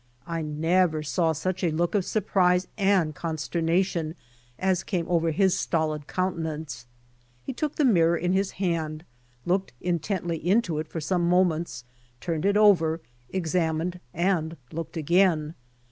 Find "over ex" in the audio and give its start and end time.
12.57-13.53